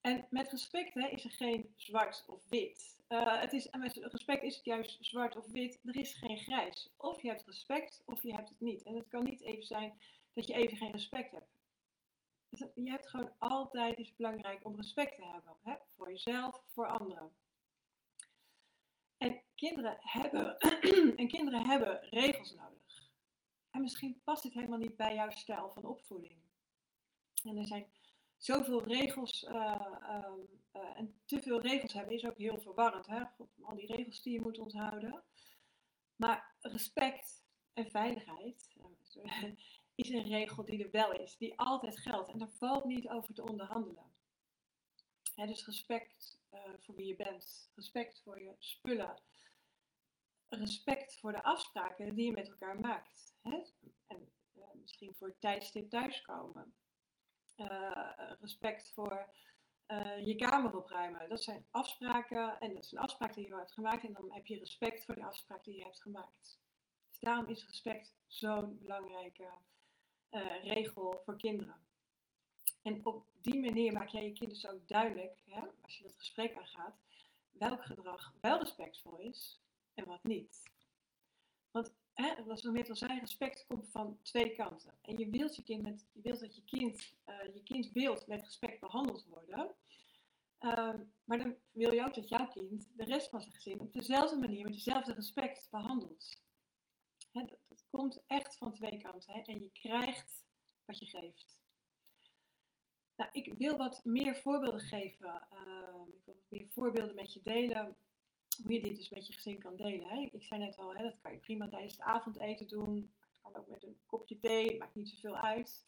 En 0.09 0.25
met 0.29 0.51
respect 0.51 0.93
hè, 0.93 1.07
is 1.07 1.23
er 1.23 1.31
geen 1.31 1.73
zwart 1.75 2.23
of 2.27 2.49
wit. 2.49 3.01
Uh, 3.09 3.41
het 3.41 3.53
is, 3.53 3.69
met 3.77 3.95
respect 3.95 4.43
is 4.43 4.55
het 4.55 4.65
juist 4.65 4.97
zwart 5.01 5.35
of 5.35 5.47
wit. 5.51 5.79
Er 5.83 5.95
is 5.95 6.13
geen 6.13 6.37
grijs. 6.37 6.89
Of 6.97 7.21
je 7.21 7.27
hebt 7.27 7.45
respect 7.45 8.01
of 8.05 8.23
je 8.23 8.33
hebt 8.33 8.49
het 8.49 8.59
niet. 8.59 8.83
En 8.83 8.95
het 8.95 9.07
kan 9.07 9.23
niet 9.23 9.41
even 9.41 9.63
zijn 9.63 9.93
dat 10.33 10.47
je 10.47 10.53
even 10.53 10.77
geen 10.77 10.91
respect 10.91 11.31
hebt. 11.31 11.57
Dus 12.49 12.59
je 12.75 12.89
hebt 12.89 13.09
gewoon 13.09 13.31
altijd, 13.37 13.97
is 13.97 14.15
belangrijk 14.15 14.65
om 14.65 14.75
respect 14.75 15.15
te 15.15 15.25
hebben. 15.25 15.53
Hè? 15.63 15.75
Voor 15.95 16.09
jezelf, 16.09 16.61
voor 16.67 16.87
anderen. 16.87 17.31
En 19.17 19.41
kinderen 19.55 19.97
hebben, 19.99 20.57
en 21.19 21.27
kinderen 21.27 21.65
hebben 21.65 21.99
regels 22.09 22.53
nodig. 22.53 23.09
En 23.71 23.81
misschien 23.81 24.21
past 24.23 24.43
dit 24.43 24.53
helemaal 24.53 24.79
niet 24.79 24.95
bij 24.95 25.15
jouw 25.15 25.29
stijl 25.29 25.71
van 25.73 25.85
opvoeding. 25.85 26.37
En 27.43 27.57
er 27.57 27.67
zijn 27.67 27.87
zoveel 28.39 28.83
regels. 28.83 29.43
Uh, 29.43 29.81
uh, 30.73 30.97
en 30.97 31.21
te 31.25 31.41
veel 31.41 31.61
regels 31.61 31.93
hebben 31.93 32.15
is 32.15 32.25
ook 32.25 32.37
heel 32.37 32.59
verwarrend. 32.59 33.07
Hè? 33.07 33.23
al 33.61 33.75
die 33.75 33.95
regels 33.95 34.21
die 34.21 34.33
je 34.33 34.41
moet 34.41 34.59
onthouden. 34.59 35.23
Maar 36.15 36.55
respect 36.59 37.45
en 37.73 37.91
veiligheid 37.91 38.75
is 39.95 40.09
een 40.09 40.23
regel 40.23 40.65
die 40.65 40.83
er 40.83 40.91
wel 40.91 41.11
is, 41.11 41.37
die 41.37 41.59
altijd 41.59 41.99
geldt. 41.99 42.29
En 42.29 42.39
daar 42.39 42.51
valt 42.51 42.85
niet 42.85 43.09
over 43.09 43.33
te 43.33 43.43
onderhandelen. 43.43 44.11
dus 45.35 45.65
respect 45.65 46.39
voor 46.79 46.95
wie 46.95 47.07
je 47.07 47.15
bent, 47.15 47.71
respect 47.75 48.21
voor 48.23 48.41
je 48.41 48.55
spullen, 48.59 49.21
respect 50.47 51.19
voor 51.19 51.31
de 51.31 51.43
afspraken 51.43 52.15
die 52.15 52.25
je 52.25 52.31
met 52.31 52.49
elkaar 52.49 52.79
maakt. 52.79 53.35
En 53.41 54.31
misschien 54.73 55.15
voor 55.15 55.35
tijdstip 55.39 55.89
thuiskomen. 55.89 56.73
Uh, 57.59 58.11
respect 58.39 58.91
voor 58.93 59.29
je 60.23 60.35
kamer 60.35 60.77
opruimen. 60.77 61.29
Dat 61.29 61.43
zijn 61.43 61.65
afspraken 61.71 62.59
en 62.59 62.73
dat 62.73 62.83
is 62.83 62.91
een 62.91 62.99
afspraak 62.99 63.33
die 63.33 63.47
je 63.47 63.55
hebt 63.55 63.71
gemaakt 63.71 64.03
en 64.03 64.13
dan 64.13 64.31
heb 64.31 64.45
je 64.45 64.59
respect 64.59 65.05
voor 65.05 65.15
de 65.15 65.23
afspraak 65.23 65.63
die 65.63 65.75
je 65.75 65.83
hebt 65.83 66.01
gemaakt. 66.01 66.59
Dus 67.09 67.19
daarom 67.19 67.45
is 67.47 67.67
respect 67.67 68.15
zo'n 68.27 68.77
belangrijke 68.81 69.49
regel 70.63 71.21
voor 71.25 71.37
kinderen. 71.37 71.75
En 72.81 73.05
op 73.05 73.25
die 73.41 73.59
manier 73.59 73.93
maak 73.93 74.07
jij 74.07 74.23
je 74.23 74.33
kind 74.33 74.49
dus 74.49 74.67
ook 74.67 74.87
duidelijk, 74.87 75.41
hè, 75.45 75.61
als 75.81 75.97
je 75.97 76.03
dat 76.03 76.15
gesprek 76.17 76.57
aangaat, 76.57 76.95
welk 77.51 77.85
gedrag 77.85 78.33
wel 78.41 78.59
respectvol 78.59 79.17
is 79.17 79.61
en 79.93 80.05
wat 80.05 80.23
niet. 80.23 80.63
Want, 81.71 81.93
hè, 82.21 82.43
zoals 82.43 82.63
we 82.63 82.71
net 82.71 82.89
al 82.89 82.95
zei, 82.95 83.19
respect 83.19 83.65
komt 83.67 83.89
van 83.91 84.19
twee 84.21 84.55
kanten. 84.55 84.93
En 85.01 85.17
je 85.17 85.29
wilt, 85.29 85.55
je 85.55 85.63
kind 85.63 85.81
met, 85.81 86.05
je 86.11 86.21
wilt 86.21 86.39
dat 86.39 86.55
je 86.55 86.63
kind, 86.63 87.13
uh, 87.25 87.53
je 87.53 87.63
kind 87.63 88.27
met 88.27 88.41
respect 88.41 88.79
behandeld 88.79 89.25
worden. 89.25 89.75
Uh, 90.59 90.93
maar 91.23 91.37
dan 91.37 91.55
wil 91.71 91.93
je 91.93 92.05
ook 92.05 92.13
dat 92.13 92.29
jouw 92.29 92.47
kind 92.47 92.89
de 92.95 93.03
rest 93.03 93.29
van 93.29 93.41
zijn 93.41 93.53
gezin 93.53 93.79
op 93.79 93.93
dezelfde 93.93 94.37
manier, 94.37 94.63
met 94.63 94.73
dezelfde 94.73 95.13
respect 95.13 95.67
behandelt. 95.71 96.41
Hè, 97.31 97.45
dat, 97.45 97.85
komt 97.89 98.23
echt 98.27 98.57
van 98.57 98.73
twee 98.73 99.01
kanten. 99.01 99.33
Hè, 99.33 99.41
en 99.41 99.59
je 99.59 99.71
krijgt 99.71 100.45
wat 100.85 100.99
je 100.99 101.05
geeft. 101.05 101.57
Nou, 103.15 103.29
ik 103.31 103.53
wil 103.57 103.77
wat 103.77 104.05
meer 104.05 104.35
voorbeelden 104.35 104.79
geven. 104.79 105.47
Uh, 105.51 106.13
ik 106.13 106.21
wil 106.25 106.33
wat 106.35 106.49
meer 106.49 106.67
voorbeelden 106.69 107.15
met 107.15 107.33
je 107.33 107.41
delen. 107.41 107.97
Hoe 108.63 108.73
je 108.73 108.81
dit 108.81 108.95
dus 108.95 109.09
met 109.09 109.27
je 109.27 109.33
gezin 109.33 109.59
kan 109.59 109.75
delen. 109.75 110.07
Hè. 110.07 110.29
Ik 110.31 110.43
zei 110.43 110.59
net 110.59 110.77
al, 110.77 110.95
hè, 110.95 111.03
dat 111.03 111.19
kan 111.21 111.31
je 111.31 111.37
prima 111.37 111.67
tijdens 111.69 111.93
het 111.93 112.01
avondeten 112.01 112.67
doen. 112.67 112.95
Het 112.95 113.39
kan 113.41 113.55
ook 113.55 113.67
met 113.67 113.83
een 113.83 113.97
kopje 114.05 114.39
thee, 114.39 114.77
maakt 114.77 114.95
niet 114.95 115.09
zoveel 115.09 115.37
uit. 115.37 115.85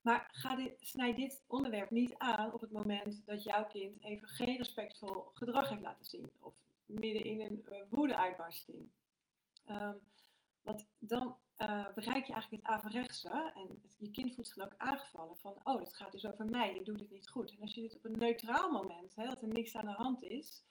Maar 0.00 0.28
ga 0.32 0.56
dit, 0.56 0.76
snijd 0.80 1.16
dit 1.16 1.44
onderwerp 1.46 1.90
niet 1.90 2.14
aan 2.18 2.52
op 2.52 2.60
het 2.60 2.70
moment 2.70 3.26
dat 3.26 3.42
jouw 3.42 3.66
kind 3.66 4.04
even 4.04 4.28
geen 4.28 4.56
respectvol 4.56 5.30
gedrag 5.34 5.68
heeft 5.68 5.82
laten 5.82 6.04
zien. 6.04 6.30
Of 6.40 6.54
midden 6.86 7.24
in 7.24 7.40
een 7.40 7.66
uh, 7.68 7.78
woede-uitbarsting. 7.88 8.90
Um, 9.70 10.00
want 10.62 10.86
dan 10.98 11.36
uh, 11.58 11.86
bereik 11.94 12.26
je 12.26 12.32
eigenlijk 12.32 12.62
het 12.62 12.72
averechtse. 12.72 13.52
En 13.54 13.82
je 13.98 14.10
kind 14.10 14.34
voelt 14.34 14.46
zich 14.46 14.64
ook 14.64 14.74
aangevallen 14.76 15.36
van, 15.36 15.60
oh, 15.64 15.80
het 15.80 15.94
gaat 15.94 16.12
dus 16.12 16.26
over 16.26 16.44
mij, 16.44 16.74
ik 16.74 16.84
doe 16.84 16.96
dit 16.96 17.10
niet 17.10 17.28
goed. 17.28 17.50
En 17.50 17.60
als 17.60 17.74
je 17.74 17.80
dit 17.80 17.96
op 17.96 18.04
een 18.04 18.18
neutraal 18.18 18.70
moment, 18.70 19.14
hè, 19.14 19.26
dat 19.26 19.42
er 19.42 19.48
niks 19.48 19.76
aan 19.76 19.86
de 19.86 19.92
hand 19.92 20.22
is, 20.22 20.64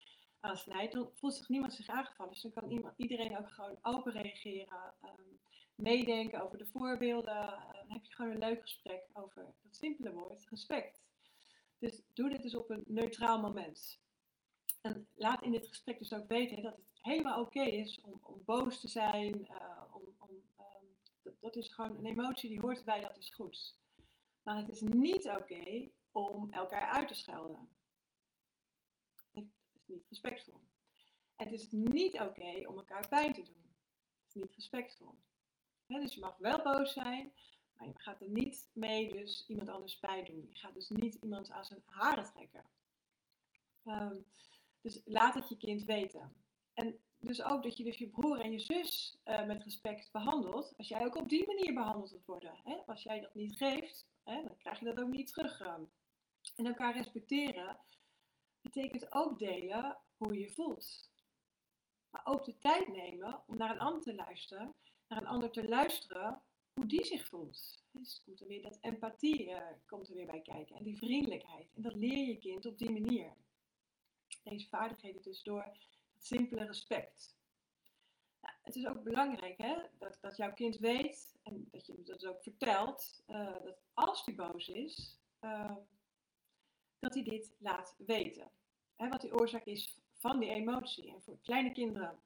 aansnijdt, 0.44 0.94
dan 0.94 1.10
voelt 1.14 1.34
zich 1.34 1.50
niemand 1.50 1.74
zich 1.74 1.88
aangevallen. 1.88 2.34
Dus 2.34 2.42
dan 2.42 2.52
kan 2.52 2.72
iemand, 2.72 2.94
iedereen 2.98 3.38
ook 3.38 3.50
gewoon 3.50 3.78
open 3.82 4.12
reageren, 4.12 4.94
um, 5.04 5.40
meedenken 5.76 6.42
over 6.42 6.58
de 6.58 6.66
voorbeelden. 6.66 7.36
Dan 7.74 7.92
heb 7.92 8.06
je 8.06 8.14
gewoon 8.14 8.32
een 8.32 8.38
leuk 8.38 8.62
gesprek 8.62 9.04
over 9.14 9.46
dat 9.62 9.76
simpele 9.76 10.14
woord, 10.14 10.50
respect. 10.50 11.02
Dus 11.80 12.02
doe 12.14 12.30
dit 12.30 12.42
dus 12.42 12.56
op 12.56 12.70
een 12.70 12.84
neutraal 12.88 13.40
moment. 13.42 14.00
En 14.82 15.08
laat 15.14 15.42
in 15.42 15.52
dit 15.52 15.68
gesprek 15.68 16.00
dus 16.00 16.14
ook 16.14 16.28
weten 16.28 16.64
dat 16.64 16.76
het 16.76 17.00
helemaal 17.02 17.42
oké 17.42 17.62
is 17.62 18.02
om, 18.02 18.20
om, 18.22 18.42
boos 18.46 18.80
te 18.80 18.88
zijn. 18.88 19.48
Uh, 19.52 19.82
om, 19.92 20.02
om, 20.18 20.30
um, 20.60 21.36
dat, 21.40 21.56
is 21.56 21.68
gewoon 21.68 21.98
een 21.98 22.06
emotie 22.06 22.50
die 22.50 22.60
hoort 22.60 22.78
erbij, 22.78 23.02
dat 23.02 23.18
is 23.18 23.30
goed. 23.30 23.78
Maar 24.44 24.58
het 24.58 24.70
is 24.70 24.82
niet 24.82 25.30
oké 25.30 25.90
om 26.12 26.52
elkaar 26.52 26.92
uit 26.92 27.08
te 27.08 27.14
schelden. 27.14 27.70
Respectvol. 30.10 30.62
Het 31.36 31.52
is 31.52 31.72
niet 31.72 32.20
oké 32.20 32.68
om 32.68 32.78
elkaar 32.78 33.08
pijn 33.08 33.34
te 33.34 33.42
doen. 33.42 33.64
Het 34.18 34.28
is 34.28 34.34
niet 34.34 34.56
respectvol. 34.56 35.16
dus 35.88 36.14
je 36.14 36.20
mag 36.20 36.38
wel 36.38 36.62
boos 36.62 36.94
zijn, 36.94 37.34
maar 37.74 37.88
je 37.88 37.94
gaat 37.96 38.22
er 38.22 38.30
niet 38.30 38.70
mee 38.74 39.12
dus 39.12 39.46
iemand 39.48 39.70
anders 39.70 40.00
pijn 40.00 40.26
doen. 40.26 40.48
Je 40.50 40.58
gaat 40.58 40.74
dus 40.74 40.90
niet 40.90 41.16
iemand 41.16 41.52
aan 41.52 41.66
zijn 41.66 41.82
haren 41.86 42.26
trekken. 42.26 42.66
Um, 43.86 44.26
dus 44.82 45.02
laat 45.06 45.34
het 45.34 45.50
je 45.50 45.58
kind 45.58 45.84
weten. 45.84 46.34
En 46.74 47.00
dus 47.18 47.44
ook 47.44 47.64
dat 47.64 47.78
je 47.78 47.84
dus 47.84 47.98
je 47.98 48.10
broer 48.10 48.40
en 48.40 48.52
je 48.52 48.60
zus 48.60 49.18
uh, 49.26 49.46
met 49.46 49.64
respect 49.64 50.12
behandelt. 50.12 50.74
Als 50.78 50.88
jij 50.88 51.06
ook 51.06 51.16
op 51.16 51.30
die 51.30 51.46
manier 51.46 51.74
behandeld 51.74 52.10
wilt 52.12 52.26
worden. 52.26 52.60
Hè? 52.64 52.76
Als 52.76 53.04
jij 53.04 53.20
dat 53.20 53.34
niet 53.34 53.58
geeft, 53.58 54.08
hè, 54.24 54.44
dan 54.44 54.58
krijg 54.58 54.80
je 54.80 54.86
dat 54.86 55.00
ook 55.00 55.10
niet 55.10 55.34
terug. 55.34 55.62
En 56.56 56.66
elkaar 56.66 56.94
respecteren 56.94 57.80
betekent 58.64 59.14
ook 59.14 59.40
delen 59.40 59.98
hoe 60.18 60.40
je 60.40 60.50
voelt. 60.50 61.12
Maar 62.10 62.26
ook 62.26 62.46
de 62.46 62.58
tijd 62.58 62.88
nemen 62.88 63.44
om 63.48 63.58
naar 63.58 63.70
een 63.70 63.80
ander 63.80 64.02
te 64.02 64.16
luisteren. 64.16 64.74
Naar 65.08 65.22
een 65.22 65.28
ander 65.28 65.52
te 65.52 65.68
luisteren 65.68 66.42
hoe 66.74 66.86
die 66.86 67.06
zich 67.06 67.28
voelt. 67.28 67.84
Dus 67.92 68.22
komt 68.26 68.42
er 68.42 68.48
weer 68.48 68.62
dat 68.62 68.78
empathie 68.82 69.50
uh, 69.50 69.62
komt 69.86 70.08
er 70.08 70.16
weer 70.16 70.26
bij 70.26 70.42
kijken. 70.42 70.76
En 70.76 70.84
die 70.84 70.98
vriendelijkheid. 70.98 71.74
En 71.74 71.82
dat 71.82 71.96
leer 71.96 72.28
je 72.28 72.38
kind 72.38 72.66
op 72.66 72.78
die 72.78 72.92
manier. 72.92 73.34
Deze 74.44 74.68
vaardigheden 74.68 75.22
dus 75.22 75.44
door 75.44 75.78
simpele 76.18 76.66
respect. 76.66 77.38
Nou, 78.42 78.56
het 78.62 78.76
is 78.76 78.88
ook 78.88 79.04
belangrijk 79.04 79.58
hè, 79.58 79.76
dat, 79.98 80.18
dat 80.22 80.38
jouw 80.38 80.54
kind 80.54 80.78
weet 80.78 81.36
en 81.44 81.68
dat 81.72 81.86
je 81.86 82.04
dat 82.04 82.26
ook 82.26 82.44
vertelt, 82.44 83.24
uh, 83.28 83.64
dat 83.64 83.82
als 83.94 84.26
hij 84.26 84.36
boos 84.36 84.68
is, 84.68 85.20
uh, 85.42 85.76
dat 87.04 87.14
hij 87.14 87.24
dit 87.24 87.56
laat 87.60 87.96
weten. 87.98 88.52
Wat 88.98 89.22
de 89.22 89.40
oorzaak 89.40 89.66
is 89.66 89.98
van 90.14 90.40
die 90.40 90.50
emotie. 90.50 91.14
En 91.14 91.22
voor 91.22 91.38
kleine 91.42 91.72
kinderen 91.72 92.20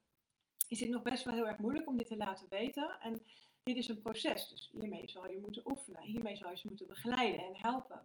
is 0.67 0.79
het 0.79 0.89
nog 0.89 1.01
best 1.01 1.23
wel 1.23 1.33
heel 1.33 1.47
erg 1.47 1.57
moeilijk 1.57 1.87
om 1.87 1.97
dit 1.97 2.07
te 2.07 2.17
laten 2.17 2.47
weten. 2.49 2.99
En 2.99 3.21
dit 3.63 3.77
is 3.77 3.87
een 3.87 4.01
proces, 4.01 4.49
dus 4.49 4.69
hiermee 4.73 5.09
zal 5.09 5.29
je 5.29 5.39
moeten 5.39 5.69
oefenen, 5.69 6.01
hiermee 6.01 6.35
zal 6.35 6.49
je 6.49 6.57
ze 6.57 6.67
moeten 6.67 6.87
begeleiden 6.87 7.45
en 7.45 7.55
helpen. 7.55 8.01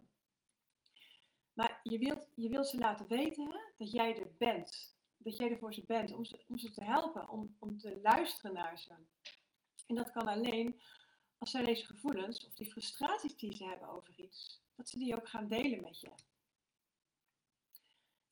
Maar 1.53 1.79
je 1.83 1.97
wilt, 1.97 2.27
je 2.35 2.49
wilt 2.49 2.67
ze 2.67 2.77
laten 2.77 3.07
weten 3.07 3.59
dat 3.77 3.91
jij 3.91 4.17
er 4.17 4.31
bent 4.37 4.93
dat 5.23 5.37
jij 5.37 5.51
er 5.51 5.57
voor 5.57 5.73
ze 5.73 5.83
bent, 5.87 6.13
om 6.13 6.25
ze, 6.25 6.43
om 6.47 6.57
ze 6.57 6.71
te 6.71 6.83
helpen, 6.83 7.29
om, 7.29 7.55
om 7.59 7.77
te 7.77 7.99
luisteren 8.01 8.53
naar 8.53 8.79
ze. 8.79 8.93
En 9.87 9.95
dat 9.95 10.11
kan 10.11 10.27
alleen 10.27 10.81
als 11.37 11.51
zij 11.51 11.63
deze 11.63 11.85
gevoelens 11.85 12.45
of 12.45 12.53
die 12.53 12.71
frustraties 12.71 13.35
die 13.35 13.55
ze 13.55 13.65
hebben 13.65 13.89
over 13.89 14.13
iets, 14.15 14.61
dat 14.75 14.89
ze 14.89 14.99
die 14.99 15.15
ook 15.15 15.29
gaan 15.29 15.47
delen 15.47 15.81
met 15.81 15.99
je. 15.99 16.09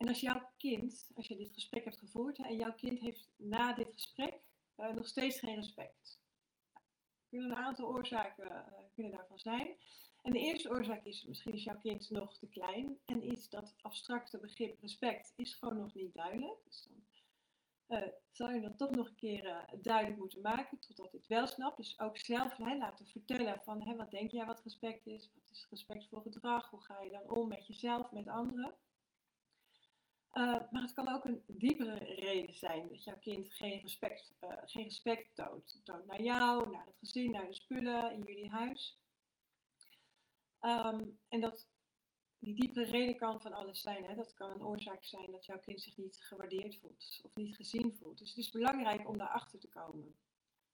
En 0.01 0.08
als 0.08 0.20
jouw 0.20 0.50
kind, 0.58 1.10
als 1.15 1.27
je 1.27 1.38
dit 1.38 1.53
gesprek 1.53 1.84
hebt 1.84 1.98
gevoerd 1.98 2.38
en 2.38 2.55
jouw 2.55 2.74
kind 2.74 3.00
heeft 3.00 3.29
na 3.36 3.74
dit 3.74 3.93
gesprek 3.93 4.39
uh, 4.77 4.93
nog 4.93 5.08
steeds 5.08 5.39
geen 5.39 5.55
respect. 5.55 6.20
Er 6.74 6.81
kunnen 7.29 7.51
een 7.51 7.63
aantal 7.63 7.88
oorzaken 7.88 8.51
uh, 8.51 8.62
kunnen 8.93 9.12
daarvan 9.12 9.39
zijn. 9.39 9.75
En 10.22 10.31
de 10.31 10.39
eerste 10.39 10.70
oorzaak 10.70 11.05
is, 11.05 11.25
misschien 11.25 11.53
is 11.53 11.63
jouw 11.63 11.77
kind 11.77 12.10
nog 12.10 12.38
te 12.38 12.48
klein 12.48 13.00
en 13.05 13.22
is 13.22 13.50
dat 13.50 13.75
abstracte 13.81 14.39
begrip 14.39 14.81
respect 14.81 15.34
is 15.36 15.53
gewoon 15.53 15.77
nog 15.77 15.93
niet 15.93 16.13
duidelijk. 16.13 16.60
Dus 16.63 16.88
dan 17.88 18.12
zal 18.31 18.50
je 18.50 18.62
dat 18.62 18.77
toch 18.77 18.91
nog 18.91 19.08
een 19.08 19.15
keer 19.15 19.65
duidelijk 19.81 20.17
moeten 20.17 20.41
maken, 20.41 20.79
totdat 20.79 21.12
het 21.12 21.27
wel 21.27 21.48
snapt. 21.48 21.77
Dus 21.77 22.00
ook 22.00 22.17
zelf 22.17 22.58
laten 22.58 23.08
vertellen 23.08 23.62
van 23.63 23.96
wat 23.96 24.12
denk 24.12 24.31
jij 24.31 24.46
wat 24.46 24.63
respect 24.63 25.08
is, 25.08 25.31
wat 25.34 25.50
is 25.51 25.67
respectvol 25.70 26.22
gedrag, 26.22 26.70
hoe 26.70 26.81
ga 26.81 27.01
je 27.01 27.10
dan 27.10 27.29
om 27.29 27.48
met 27.48 27.67
jezelf, 27.67 28.12
met 28.12 28.27
anderen. 28.27 28.75
Uh, 30.33 30.71
maar 30.71 30.81
het 30.81 30.93
kan 30.93 31.07
ook 31.07 31.25
een 31.25 31.43
diepere 31.47 31.97
reden 31.97 32.55
zijn 32.55 32.88
dat 32.88 33.03
jouw 33.03 33.17
kind 33.19 33.53
geen 33.53 33.81
respect, 33.81 34.33
geen 34.65 34.83
respect 34.83 35.35
toont. 35.35 35.81
Toont 35.83 36.05
naar 36.05 36.21
jou, 36.21 36.69
naar 36.69 36.85
het 36.85 36.97
gezin, 36.97 37.31
naar 37.31 37.47
de 37.47 37.53
spullen 37.53 38.11
in 38.11 38.21
jullie 38.21 38.50
huis. 38.50 39.00
Um, 40.61 41.19
en 41.27 41.41
dat 41.41 41.67
die 42.39 42.55
diepere 42.55 42.85
reden 42.85 43.15
kan 43.15 43.41
van 43.41 43.53
alles 43.53 43.81
zijn. 43.81 44.03
Hè? 44.03 44.15
Dat 44.15 44.33
kan 44.33 44.50
een 44.50 44.65
oorzaak 44.65 45.03
zijn 45.03 45.31
dat 45.31 45.45
jouw 45.45 45.59
kind 45.59 45.81
zich 45.81 45.97
niet 45.97 46.17
gewaardeerd 46.21 46.77
voelt 46.77 47.19
of 47.23 47.35
niet 47.35 47.55
gezien 47.55 47.95
voelt. 47.95 48.17
Dus 48.17 48.29
het 48.29 48.38
is 48.38 48.50
belangrijk 48.50 49.07
om 49.07 49.17
daarachter 49.17 49.59
te 49.59 49.69
komen. 49.69 50.15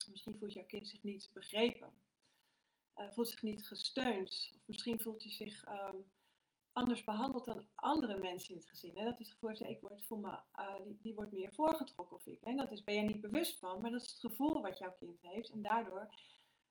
Misschien 0.07 0.37
voelt 0.37 0.53
jouw 0.53 0.65
kind 0.65 0.87
zich 0.87 1.03
niet 1.03 1.29
begrepen, 1.33 1.93
uh, 2.97 3.11
voelt 3.11 3.29
zich 3.29 3.41
niet 3.41 3.67
gesteund, 3.67 4.51
of 4.55 4.61
misschien 4.65 4.99
voelt 4.99 5.23
hij 5.23 5.31
zich 5.31 5.67
um, 5.67 6.05
anders 6.77 7.03
behandeld 7.03 7.45
dan 7.45 7.67
andere 7.75 8.17
mensen 8.17 8.53
in 8.53 8.59
het 8.59 8.69
gezin. 8.69 8.97
Hè? 8.97 9.03
Dat 9.03 9.19
is 9.19 9.29
het 9.29 9.37
gevoel, 9.37 9.69
ik 9.69 9.81
word, 9.81 10.05
voel 10.05 10.25
uh, 10.25 10.39
die, 10.87 11.15
wordt 11.15 11.31
meer 11.31 11.53
voorgetrokken 11.53 12.15
of 12.15 12.25
ik. 12.25 12.43
Hè? 12.43 12.55
Dat 12.55 12.71
is, 12.71 12.83
ben 12.83 12.95
je 12.95 13.01
niet 13.01 13.21
bewust 13.21 13.59
van, 13.59 13.81
maar 13.81 13.91
dat 13.91 14.01
is 14.01 14.11
het 14.11 14.19
gevoel 14.19 14.61
wat 14.61 14.77
jouw 14.77 14.95
kind 14.99 15.21
heeft. 15.21 15.49
En 15.49 15.61
daardoor 15.61 16.09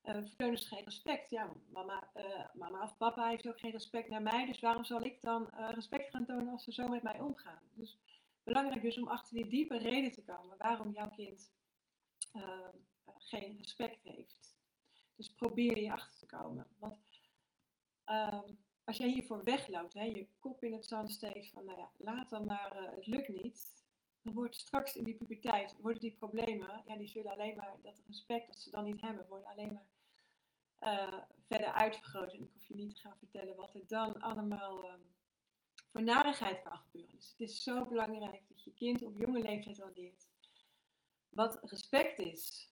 uh, 0.04 0.14
vertonen 0.14 0.58
ze 0.58 0.68
geen 0.68 0.84
respect. 0.84 1.30
Ja, 1.30 1.52
mama, 1.72 2.10
uh, 2.14 2.44
mama 2.54 2.82
of 2.82 2.96
papa 2.96 3.28
heeft 3.28 3.48
ook 3.48 3.60
geen 3.60 3.70
respect 3.70 4.08
naar 4.08 4.22
mij, 4.22 4.46
dus 4.46 4.60
waarom 4.60 4.84
zal 4.84 5.04
ik 5.04 5.22
dan 5.22 5.50
uh, 5.54 5.70
respect 5.70 6.10
gaan 6.10 6.26
tonen 6.26 6.48
als 6.48 6.64
ze 6.64 6.72
zo 6.72 6.88
met 6.88 7.02
mij 7.02 7.20
omgaan? 7.20 7.62
Dus 7.72 7.98
belangrijk 8.42 8.82
dus 8.82 8.98
om 8.98 9.08
achter 9.08 9.34
die 9.34 9.48
diepe 9.48 9.76
reden 9.76 10.12
te 10.12 10.24
komen 10.24 10.56
waarom 10.58 10.92
jouw 10.92 11.10
kind 11.10 11.54
geen 13.18 13.56
respect 13.56 14.02
heeft. 14.02 14.58
Dus 15.16 15.32
probeer 15.32 15.78
je 15.78 15.92
achter 15.92 16.18
te 16.18 16.26
komen. 16.26 16.66
Want 16.78 16.98
ehm, 18.04 18.52
als 18.86 18.96
jij 18.96 19.08
hiervoor 19.08 19.44
wegloopt, 19.44 19.94
hè, 19.94 20.02
je 20.02 20.26
kop 20.38 20.64
in 20.64 20.72
het 20.72 20.86
zand 20.86 21.10
steekt 21.10 21.50
van, 21.50 21.64
nou 21.64 21.78
ja, 21.78 21.90
laat 21.96 22.30
dan 22.30 22.46
maar, 22.46 22.82
uh, 22.82 22.90
het 22.90 23.06
lukt 23.06 23.28
niet. 23.28 23.84
Dan 24.22 24.34
wordt 24.34 24.56
straks 24.56 24.96
in 24.96 25.04
die 25.04 25.14
puberteit, 25.14 25.76
worden 25.80 26.00
die 26.00 26.16
problemen, 26.18 26.82
ja, 26.86 26.96
die 26.96 27.08
zullen 27.08 27.32
alleen 27.32 27.56
maar, 27.56 27.76
dat 27.82 28.02
respect 28.06 28.46
dat 28.46 28.58
ze 28.58 28.70
dan 28.70 28.84
niet 28.84 29.00
hebben, 29.00 29.26
worden 29.28 29.48
alleen 29.48 29.72
maar 29.72 29.86
uh, 30.92 31.20
verder 31.46 31.72
uitvergroot. 31.72 32.32
En 32.32 32.42
ik 32.42 32.50
hoef 32.52 32.66
je 32.68 32.74
niet 32.74 32.94
te 32.94 33.00
gaan 33.00 33.18
vertellen 33.18 33.56
wat 33.56 33.74
er 33.74 33.86
dan 33.86 34.20
allemaal 34.20 34.84
um, 34.84 35.14
voor 35.90 36.02
narigheid 36.02 36.62
kan 36.62 36.78
gebeuren. 36.78 37.16
Dus 37.16 37.30
het 37.30 37.40
is 37.40 37.62
zo 37.62 37.86
belangrijk 37.86 38.42
dat 38.48 38.64
je 38.64 38.74
kind 38.74 39.02
op 39.02 39.16
jonge 39.18 39.42
leeftijd 39.42 39.82
al 39.82 39.90
leert 39.94 40.28
wat 41.28 41.58
respect 41.62 42.18
is. 42.18 42.70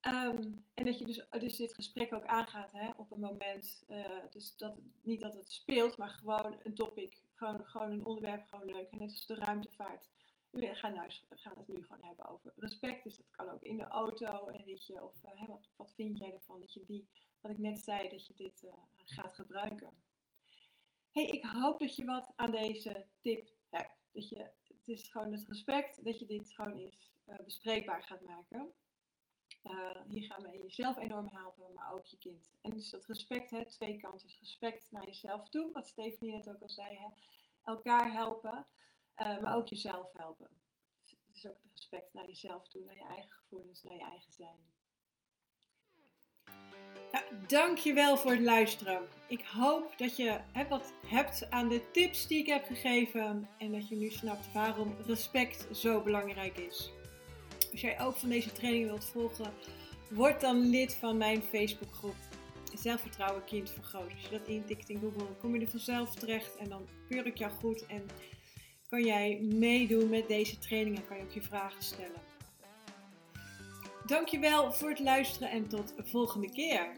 Ehm, 0.00 0.52
en 0.74 0.84
dat 0.84 0.98
je 0.98 1.04
dus, 1.04 1.26
dus 1.30 1.56
dit 1.56 1.74
gesprek 1.74 2.12
ook 2.12 2.24
aangaat 2.24 2.72
hè, 2.72 2.90
op 2.96 3.10
een 3.10 3.20
moment, 3.20 3.84
uh, 3.88 4.24
dus 4.30 4.56
dat, 4.56 4.74
niet 5.02 5.20
dat 5.20 5.34
het 5.34 5.52
speelt, 5.52 5.96
maar 5.96 6.08
gewoon 6.08 6.60
een 6.62 6.74
topic, 6.74 7.22
gewoon, 7.34 7.64
gewoon 7.64 7.90
een 7.90 8.04
onderwerp, 8.04 8.46
gewoon 8.46 8.66
leuk. 8.66 8.90
En 8.90 8.98
net 8.98 9.10
als 9.10 9.26
de 9.26 9.34
ruimtevaart. 9.34 10.08
We 10.50 10.74
gaan, 10.74 10.94
nou, 10.94 11.10
gaan 11.28 11.56
het 11.56 11.68
nu 11.68 11.82
gewoon 11.82 12.04
hebben 12.04 12.28
over 12.28 12.52
respect. 12.56 13.04
Dus 13.04 13.16
dat 13.16 13.30
kan 13.30 13.48
ook 13.48 13.62
in 13.62 13.76
de 13.76 13.88
auto. 13.88 14.48
En 14.48 14.64
weet 14.64 14.90
of 15.02 15.14
uh, 15.24 15.56
wat, 15.76 15.92
vind 15.94 16.18
jij 16.18 16.32
ervan 16.32 16.60
dat 16.60 16.72
je 16.72 16.84
die, 16.86 17.08
wat 17.40 17.52
ik 17.52 17.58
net 17.58 17.78
zei, 17.78 18.08
dat 18.08 18.26
je 18.26 18.34
dit 18.34 18.62
uh, 18.62 18.72
gaat 19.04 19.34
gebruiken. 19.34 19.90
hey, 21.10 21.26
ik 21.26 21.44
hoop 21.44 21.78
dat 21.78 21.96
je 21.96 22.04
wat 22.04 22.32
aan 22.36 22.50
deze 22.50 23.06
tip 23.20 23.50
hebt. 23.68 24.08
Dat 24.12 24.28
je, 24.28 24.50
het 24.64 24.88
is 24.88 25.08
gewoon 25.08 25.32
het 25.32 25.48
respect 25.48 26.04
dat 26.04 26.18
je 26.18 26.26
dit 26.26 26.52
gewoon 26.52 26.76
eens 26.76 27.12
bespreekbaar 27.44 28.02
gaat 28.02 28.20
maken. 28.20 28.74
Uh, 29.62 29.90
hier 30.08 30.22
gaan 30.22 30.42
we 30.42 30.58
jezelf 30.62 30.96
enorm 30.96 31.28
helpen, 31.32 31.72
maar 31.74 31.92
ook 31.92 32.06
je 32.06 32.18
kind. 32.18 32.50
En 32.60 32.70
dus 32.70 32.90
dat 32.90 33.06
respect, 33.06 33.50
hè, 33.50 33.66
twee 33.66 33.96
kanten. 33.96 34.26
Dus 34.26 34.38
respect 34.40 34.90
naar 34.90 35.06
jezelf 35.06 35.48
toe, 35.48 35.72
wat 35.72 35.88
Stephanie 35.88 36.34
net 36.34 36.48
ook 36.48 36.62
al 36.62 36.68
zei. 36.68 36.96
Hè. 36.96 37.08
Elkaar 37.64 38.12
helpen, 38.12 38.66
uh, 39.16 39.40
maar 39.40 39.56
ook 39.56 39.68
jezelf 39.68 40.12
helpen. 40.12 40.48
Dus 41.26 41.46
ook 41.46 41.58
respect 41.72 42.12
naar 42.12 42.26
jezelf 42.26 42.68
toe, 42.68 42.84
naar 42.84 42.96
je 42.96 43.04
eigen 43.04 43.30
gevoelens, 43.30 43.82
naar 43.82 43.94
je 43.94 44.02
eigen 44.02 44.32
zijn. 44.32 44.56
Ja, 47.12 47.22
dankjewel 47.46 48.16
voor 48.16 48.30
het 48.30 48.40
luisteren. 48.40 49.08
Ik 49.28 49.44
hoop 49.44 49.98
dat 49.98 50.16
je 50.16 50.40
wat 50.68 50.92
hebt 51.06 51.50
aan 51.50 51.68
de 51.68 51.90
tips 51.90 52.26
die 52.26 52.38
ik 52.38 52.46
heb 52.46 52.64
gegeven 52.64 53.48
en 53.58 53.72
dat 53.72 53.88
je 53.88 53.96
nu 53.96 54.10
snapt 54.10 54.52
waarom 54.52 54.96
respect 55.06 55.76
zo 55.76 56.02
belangrijk 56.02 56.56
is. 56.56 56.90
Als 57.70 57.80
jij 57.80 58.00
ook 58.00 58.16
van 58.16 58.28
deze 58.28 58.52
training 58.52 58.86
wilt 58.86 59.04
volgen, 59.04 59.52
word 60.10 60.40
dan 60.40 60.70
lid 60.70 60.94
van 60.94 61.16
mijn 61.16 61.42
Facebookgroep. 61.42 62.16
Zelfvertrouwen 62.74 63.44
kind 63.44 63.70
vergroot. 63.70 64.10
Als 64.12 64.22
je 64.22 64.38
dat 64.38 64.46
intikt 64.46 64.88
in 64.88 65.00
Google, 65.00 65.24
dan 65.24 65.38
kom 65.40 65.54
je 65.54 65.60
er 65.60 65.70
vanzelf 65.70 66.14
terecht 66.14 66.56
en 66.56 66.68
dan 66.68 66.88
keur 67.08 67.26
ik 67.26 67.36
jou 67.36 67.52
goed 67.52 67.86
en 67.86 68.06
kan 68.88 69.04
jij 69.04 69.38
meedoen 69.40 70.08
met 70.08 70.28
deze 70.28 70.58
training 70.58 70.96
en 70.96 71.06
kan 71.06 71.16
je 71.16 71.22
ook 71.22 71.32
je 71.32 71.42
vragen 71.42 71.82
stellen. 71.82 72.20
Dankjewel 74.06 74.72
voor 74.72 74.88
het 74.88 75.00
luisteren 75.00 75.50
en 75.50 75.68
tot 75.68 75.96
de 75.96 76.06
volgende 76.06 76.50
keer. 76.50 76.90